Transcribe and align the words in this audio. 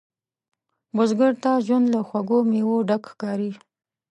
بزګر 0.95 1.31
ته 1.43 1.51
ژوند 1.65 1.85
له 1.93 1.99
خوږو 2.07 2.39
میوو 2.49 2.85
ډک 2.87 3.03
ښکاري 3.11 3.51